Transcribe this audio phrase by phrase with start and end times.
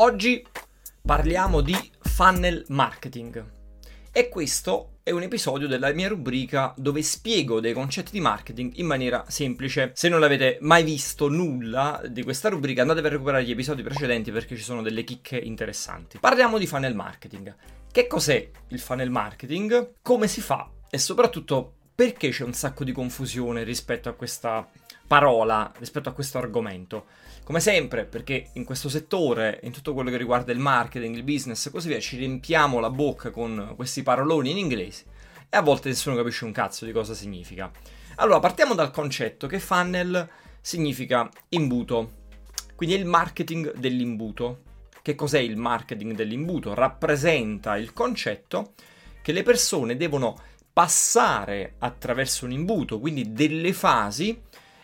[0.00, 0.46] Oggi
[1.02, 3.44] parliamo di funnel marketing
[4.12, 8.86] e questo è un episodio della mia rubrica dove spiego dei concetti di marketing in
[8.86, 9.90] maniera semplice.
[9.94, 14.30] Se non l'avete mai visto nulla di questa rubrica andate a recuperare gli episodi precedenti
[14.30, 16.20] perché ci sono delle chicche interessanti.
[16.20, 17.52] Parliamo di funnel marketing.
[17.90, 19.94] Che cos'è il funnel marketing?
[20.00, 20.70] Come si fa?
[20.88, 24.64] E soprattutto perché c'è un sacco di confusione rispetto a questa
[25.08, 27.06] parola, rispetto a questo argomento?
[27.42, 31.66] Come sempre, perché in questo settore, in tutto quello che riguarda il marketing, il business
[31.66, 35.06] e così via, ci riempiamo la bocca con questi paroloni in inglese
[35.48, 37.68] e a volte nessuno capisce un cazzo di cosa significa.
[38.18, 40.28] Allora, partiamo dal concetto che funnel
[40.60, 42.12] significa imbuto,
[42.76, 44.62] quindi il marketing dell'imbuto.
[45.02, 46.74] Che cos'è il marketing dell'imbuto?
[46.74, 48.74] Rappresenta il concetto
[49.20, 50.40] che le persone devono
[50.78, 54.40] passare attraverso un imbuto, quindi delle fasi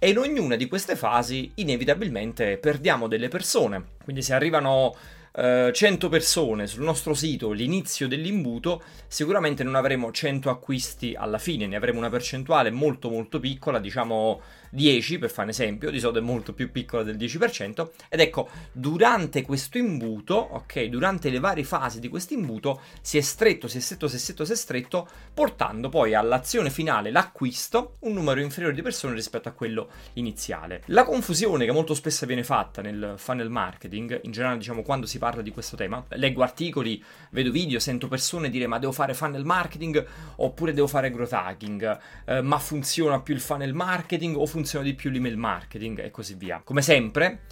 [0.00, 3.90] e in ognuna di queste fasi inevitabilmente perdiamo delle persone.
[4.02, 4.96] Quindi se arrivano
[5.32, 11.68] eh, 100 persone sul nostro sito l'inizio dell'imbuto, sicuramente non avremo 100 acquisti alla fine,
[11.68, 14.40] ne avremo una percentuale molto molto piccola, diciamo
[14.76, 18.48] 10 per fare un esempio, di solito è molto più piccola del 10%, ed ecco,
[18.70, 23.78] durante questo imbuto, ok, durante le varie fasi di questo imbuto, si è stretto, si
[23.78, 28.40] è stretto, si è stretto, si è stretto, portando poi all'azione finale, l'acquisto, un numero
[28.40, 30.82] inferiore di persone rispetto a quello iniziale.
[30.86, 35.18] La confusione che molto spesso viene fatta nel funnel marketing, in generale diciamo quando si
[35.18, 39.44] parla di questo tema, leggo articoli, vedo video, sento persone dire ma devo fare funnel
[39.44, 40.04] marketing
[40.36, 44.94] oppure devo fare growth hacking, eh, ma funziona più il funnel marketing o funziona di
[44.94, 46.60] più l'email marketing e così via.
[46.62, 47.42] Come sempre,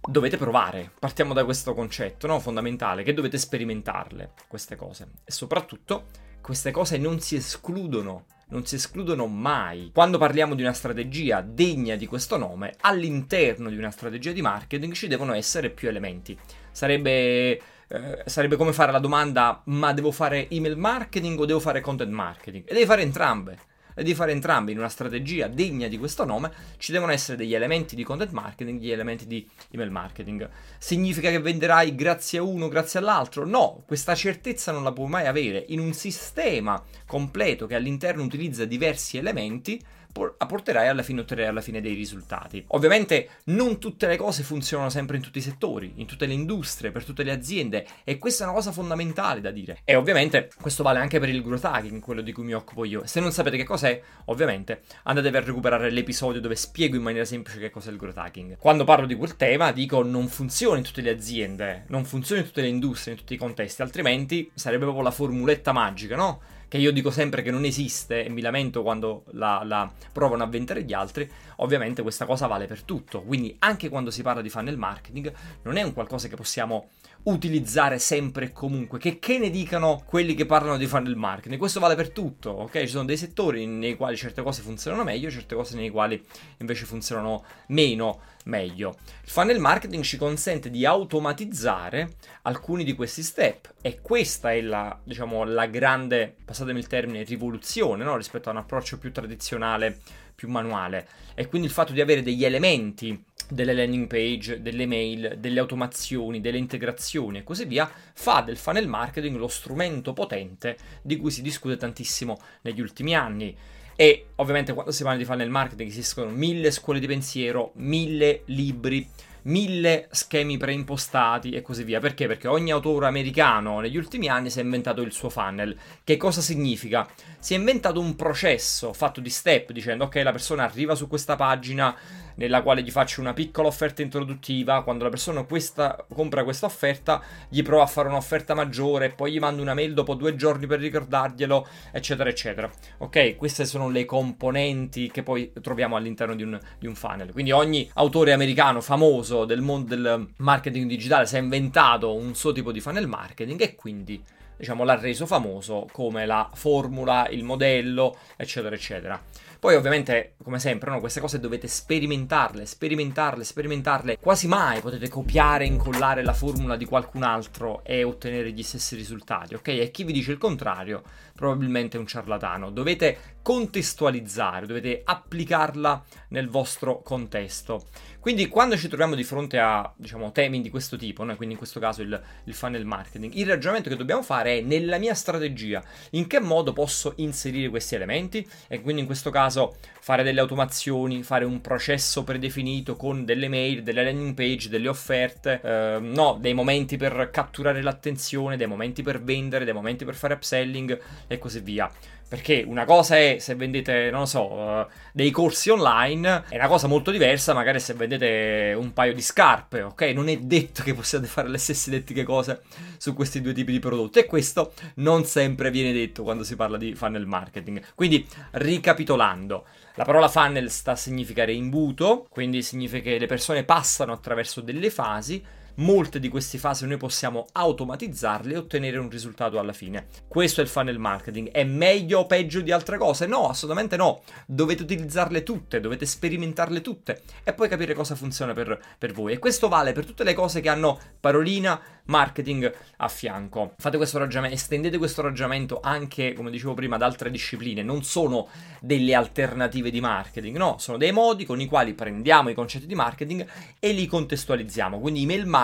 [0.00, 0.90] dovete provare.
[0.98, 2.40] Partiamo da questo concetto, no?
[2.40, 5.08] Fondamentale, che dovete sperimentarle, queste cose.
[5.24, 6.06] E soprattutto,
[6.40, 8.26] queste cose non si escludono.
[8.48, 9.90] Non si escludono mai.
[9.94, 14.92] Quando parliamo di una strategia degna di questo nome, all'interno di una strategia di marketing
[14.92, 16.38] ci devono essere più elementi.
[16.70, 17.60] Sarebbe
[17.92, 22.10] eh, sarebbe come fare la domanda: ma devo fare email marketing o devo fare content
[22.10, 22.64] marketing?
[22.66, 26.92] E devi fare entrambe di fare entrambi in una strategia degna di questo nome, ci
[26.92, 30.48] devono essere degli elementi di content marketing, degli elementi di email marketing.
[30.78, 33.44] Significa che venderai grazie a uno, grazie all'altro?
[33.44, 35.64] No, questa certezza non la puoi mai avere.
[35.68, 39.82] In un sistema completo che all'interno utilizza diversi elementi,
[40.12, 42.64] porterai alla fine, otterrai alla fine dei risultati.
[42.68, 46.90] Ovviamente non tutte le cose funzionano sempre in tutti i settori, in tutte le industrie,
[46.90, 49.80] per tutte le aziende e questa è una cosa fondamentale da dire.
[49.84, 53.06] E ovviamente questo vale anche per il growth hacking, quello di cui mi occupo io.
[53.06, 57.58] Se non sapete che cos'è, ovviamente andate a recuperare l'episodio dove spiego in maniera semplice
[57.58, 58.56] che cos'è il growth hacking.
[58.58, 62.46] Quando parlo di quel tema dico non funziona in tutte le aziende, non funziona in
[62.46, 66.40] tutte le industrie, in tutti i contesti, altrimenti sarebbe proprio la formuletta magica, no?
[66.72, 70.46] Che io dico sempre che non esiste e mi lamento quando la, la, provano a
[70.46, 73.20] vendere gli altri, ovviamente questa cosa vale per tutto.
[73.20, 75.30] Quindi anche quando si parla di funnel marketing
[75.64, 76.88] non è un qualcosa che possiamo
[77.24, 81.58] utilizzare sempre e comunque, che, che ne dicano quelli che parlano di funnel marketing.
[81.58, 82.80] Questo vale per tutto, ok?
[82.80, 86.20] Ci sono dei settori nei quali certe cose funzionano meglio, certe cose nei quali
[86.58, 88.96] invece funzionano meno meglio.
[89.22, 94.98] Il funnel marketing ci consente di automatizzare alcuni di questi step e questa è la,
[95.02, 98.16] diciamo, la grande, passatemi il termine, rivoluzione no?
[98.16, 100.00] rispetto a un approccio più tradizionale,
[100.34, 101.06] più manuale.
[101.34, 106.40] E quindi il fatto di avere degli elementi delle landing page, delle mail, delle automazioni,
[106.40, 111.42] delle integrazioni e così via, fa del funnel marketing lo strumento potente di cui si
[111.42, 113.54] discute tantissimo negli ultimi anni.
[113.94, 119.06] E ovviamente quando si parla di funnel marketing esistono mille scuole di pensiero, mille libri,
[119.42, 122.00] mille schemi preimpostati e così via.
[122.00, 122.26] Perché?
[122.26, 125.76] Perché ogni autore americano negli ultimi anni si è inventato il suo funnel.
[126.04, 127.08] Che cosa significa?
[127.38, 131.36] Si è inventato un processo fatto di step dicendo ok la persona arriva su questa
[131.36, 131.94] pagina
[132.36, 137.22] nella quale gli faccio una piccola offerta introduttiva, quando la persona questa, compra questa offerta
[137.48, 140.80] gli provo a fare un'offerta maggiore, poi gli mando una mail dopo due giorni per
[140.80, 142.70] ricordarglielo, eccetera, eccetera.
[142.98, 147.32] Ok, queste sono le componenti che poi troviamo all'interno di un, di un funnel.
[147.32, 152.52] Quindi ogni autore americano famoso del mondo del marketing digitale si è inventato un suo
[152.52, 154.22] tipo di funnel marketing e quindi
[154.62, 159.20] diciamo l'ha reso famoso come la formula, il modello, eccetera, eccetera.
[159.58, 164.18] Poi ovviamente, come sempre, no, queste cose dovete sperimentarle, sperimentarle, sperimentarle.
[164.20, 168.94] Quasi mai potete copiare e incollare la formula di qualcun altro e ottenere gli stessi
[168.94, 169.68] risultati, ok?
[169.68, 171.02] E chi vi dice il contrario
[171.34, 172.70] probabilmente è un ciarlatano.
[172.70, 177.86] Dovete contestualizzare, dovete applicarla nel vostro contesto.
[178.22, 181.34] Quindi quando ci troviamo di fronte a diciamo, temi di questo tipo, no?
[181.34, 184.98] quindi in questo caso il, il funnel marketing, il ragionamento che dobbiamo fare è nella
[184.98, 190.22] mia strategia, in che modo posso inserire questi elementi e quindi in questo caso fare
[190.22, 195.98] delle automazioni, fare un processo predefinito con delle mail, delle landing page, delle offerte, eh,
[196.00, 200.96] no, dei momenti per catturare l'attenzione, dei momenti per vendere, dei momenti per fare upselling
[201.26, 201.90] e così via.
[202.32, 206.86] Perché una cosa è se vendete, non so, uh, dei corsi online, è una cosa
[206.86, 210.00] molto diversa magari se vendete un paio di scarpe, ok?
[210.14, 212.62] Non è detto che possiate fare le stesse identiche cose
[212.96, 216.78] su questi due tipi di prodotti e questo non sempre viene detto quando si parla
[216.78, 217.82] di funnel marketing.
[217.94, 224.10] Quindi, ricapitolando, la parola funnel sta a significare imbuto, quindi significa che le persone passano
[224.10, 225.44] attraverso delle fasi
[225.76, 230.06] molte di queste fasi noi possiamo automatizzarle e ottenere un risultato alla fine.
[230.28, 231.50] Questo è il funnel marketing.
[231.50, 233.26] È meglio o peggio di altre cose?
[233.26, 234.22] No, assolutamente no.
[234.46, 239.32] Dovete utilizzarle tutte, dovete sperimentarle tutte e poi capire cosa funziona per, per voi.
[239.32, 243.74] E questo vale per tutte le cose che hanno parolina marketing a fianco.
[243.78, 247.82] Fate questo ragionamento, estendete questo ragionamento anche, come dicevo prima, ad altre discipline.
[247.82, 248.48] Non sono
[248.80, 252.94] delle alternative di marketing, no, sono dei modi con i quali prendiamo i concetti di
[252.94, 253.46] marketing
[253.78, 254.98] e li contestualizziamo.
[254.98, 255.61] Quindi email marketing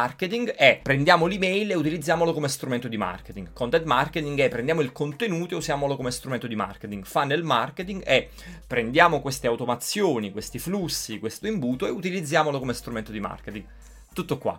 [0.55, 3.53] è prendiamo l'email e utilizziamolo come strumento di marketing.
[3.53, 7.05] Content marketing è prendiamo il contenuto e usiamolo come strumento di marketing.
[7.05, 8.29] Funnel marketing è
[8.67, 13.65] prendiamo queste automazioni, questi flussi, questo imbuto e utilizziamolo come strumento di marketing.
[14.13, 14.59] Tutto qua.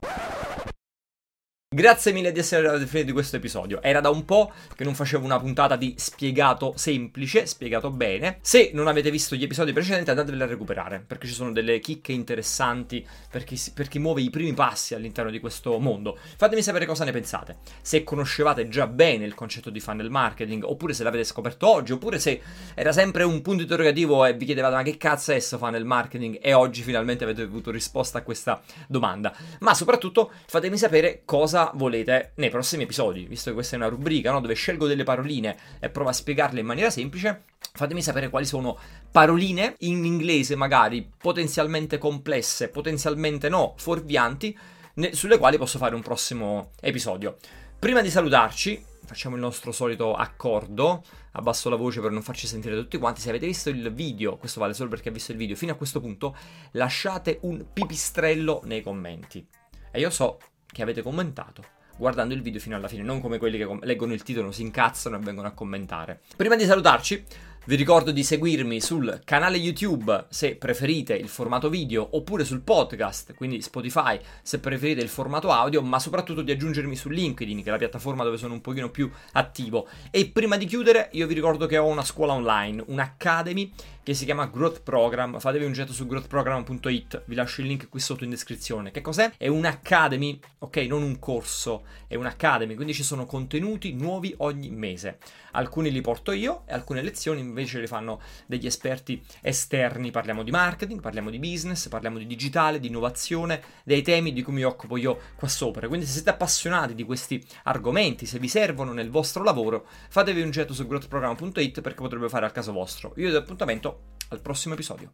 [1.72, 3.80] Grazie mille di essere arrivati alla fine di questo episodio.
[3.84, 8.40] Era da un po' che non facevo una puntata di spiegato semplice, spiegato bene.
[8.42, 12.12] Se non avete visto gli episodi precedenti, andateveli a recuperare, perché ci sono delle chicche
[12.12, 16.18] interessanti per chi, per chi, muove i primi passi all'interno di questo mondo.
[16.38, 17.58] Fatemi sapere cosa ne pensate.
[17.84, 22.18] Se conoscevate già bene il concetto di funnel marketing, oppure se l'avete scoperto oggi, oppure
[22.18, 22.42] se
[22.74, 26.40] era sempre un punto interrogativo e vi chiedevate ma che cazzo è questo funnel marketing
[26.42, 29.32] e oggi finalmente avete avuto risposta a questa domanda.
[29.60, 33.90] Ma soprattutto fatemi sapere cosa cosa volete nei prossimi episodi, visto che questa è una
[33.90, 34.40] rubrica no?
[34.40, 37.44] dove scelgo delle paroline e provo a spiegarle in maniera semplice.
[37.74, 38.78] Fatemi sapere quali sono
[39.12, 44.58] paroline in inglese magari potenzialmente complesse, potenzialmente no, fuorvianti,
[44.96, 47.38] ne- sulle quali posso fare un prossimo episodio.
[47.78, 51.04] Prima di salutarci, facciamo il nostro solito accordo.
[51.34, 53.22] Abbasso la voce per non farci sentire tutti quanti.
[53.22, 55.76] Se avete visto il video, questo vale solo perché ha visto il video fino a
[55.76, 56.36] questo punto,
[56.72, 59.46] lasciate un pipistrello nei commenti.
[59.92, 60.38] E io so
[60.72, 64.24] che avete commentato guardando il video fino alla fine, non come quelli che leggono il
[64.24, 66.22] titolo, si incazzano e vengono a commentare.
[66.38, 67.26] Prima di salutarci,
[67.70, 73.36] vi ricordo di seguirmi sul canale YouTube se preferite il formato video oppure sul podcast,
[73.36, 77.72] quindi Spotify se preferite il formato audio, ma soprattutto di aggiungermi su LinkedIn, che è
[77.72, 79.88] la piattaforma dove sono un pochino più attivo.
[80.10, 83.72] E prima di chiudere, io vi ricordo che ho una scuola online, un'academy
[84.10, 85.40] che si chiama Growth Program.
[85.40, 88.90] Fatevi un getto su growthprogram.it, vi lascio il link qui sotto in descrizione.
[88.90, 89.34] Che cos'è?
[89.38, 90.78] È un'academy, ok?
[90.78, 95.20] Non un corso, è un'academy, quindi ci sono contenuti nuovi ogni mese.
[95.52, 100.12] Alcuni li porto io e alcune lezioni invece le fanno degli esperti esterni.
[100.12, 104.54] Parliamo di marketing, parliamo di business, parliamo di digitale, di innovazione, dei temi di cui
[104.54, 105.88] mi occupo io qua sopra.
[105.88, 110.52] Quindi se siete appassionati di questi argomenti, se vi servono nel vostro lavoro, fatevi un
[110.52, 113.14] getto su growthprogram.it perché potrebbe fare al caso vostro.
[113.18, 115.14] Io vi do appuntamento al prossimo episodio.